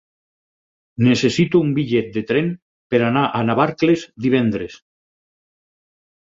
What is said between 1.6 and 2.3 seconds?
un bitllet de